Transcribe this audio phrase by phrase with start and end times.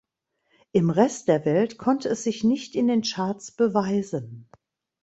[0.71, 4.49] Im Rest der Welt konnte es sich nicht in den Charts beweisen.